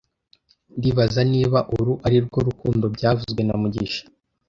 Ndibaza 0.77 1.21
niba 1.33 1.59
uru 1.77 1.93
arirwo 2.05 2.37
rukundo 2.47 2.85
byavuzwe 2.95 3.41
na 3.47 3.55
mugisha 3.61 4.03